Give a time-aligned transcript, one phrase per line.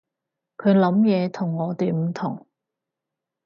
[0.57, 2.47] 佢諗嘢同我哋唔同